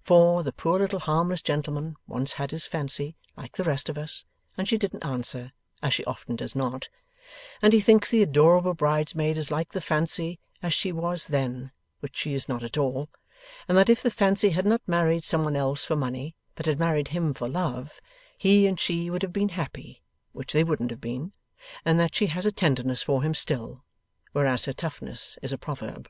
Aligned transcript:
For, 0.00 0.42
the 0.42 0.50
poor 0.50 0.78
little 0.78 0.98
harmless 1.00 1.42
gentleman 1.42 1.96
once 2.06 2.32
had 2.32 2.52
his 2.52 2.66
fancy, 2.66 3.16
like 3.36 3.54
the 3.56 3.64
rest 3.64 3.90
of 3.90 3.98
us, 3.98 4.24
and 4.56 4.66
she 4.66 4.78
didn't 4.78 5.04
answer 5.04 5.52
(as 5.82 5.92
she 5.92 6.02
often 6.06 6.36
does 6.36 6.56
not), 6.56 6.88
and 7.60 7.74
he 7.74 7.80
thinks 7.80 8.10
the 8.10 8.22
adorable 8.22 8.72
bridesmaid 8.72 9.36
is 9.36 9.50
like 9.50 9.72
the 9.72 9.82
fancy 9.82 10.40
as 10.62 10.72
she 10.72 10.90
was 10.90 11.26
then 11.26 11.70
(which 12.00 12.16
she 12.16 12.32
is 12.32 12.48
not 12.48 12.62
at 12.62 12.78
all), 12.78 13.10
and 13.68 13.76
that 13.76 13.90
if 13.90 14.00
the 14.00 14.10
fancy 14.10 14.48
had 14.48 14.64
not 14.64 14.80
married 14.86 15.22
some 15.26 15.44
one 15.44 15.54
else 15.54 15.84
for 15.84 15.96
money, 15.96 16.34
but 16.54 16.64
had 16.64 16.78
married 16.78 17.08
him 17.08 17.34
for 17.34 17.46
love, 17.46 18.00
he 18.38 18.66
and 18.66 18.80
she 18.80 19.10
would 19.10 19.20
have 19.20 19.34
been 19.34 19.50
happy 19.50 20.02
(which 20.32 20.54
they 20.54 20.64
wouldn't 20.64 20.92
have 20.92 21.00
been), 21.02 21.32
and 21.84 22.00
that 22.00 22.14
she 22.14 22.28
has 22.28 22.46
a 22.46 22.50
tenderness 22.52 23.02
for 23.02 23.22
him 23.22 23.34
still 23.34 23.84
(whereas 24.32 24.64
her 24.64 24.72
toughness 24.72 25.36
is 25.42 25.52
a 25.52 25.58
proverb). 25.58 26.08